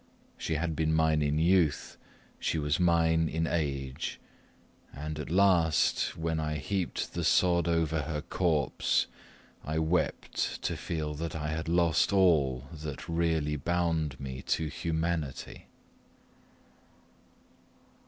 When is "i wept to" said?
9.63-10.75